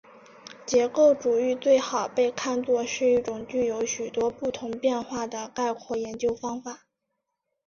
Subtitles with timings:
[0.65, 6.87] 结构主义最好被看作是一种具有许多不同变化的概括研究方法。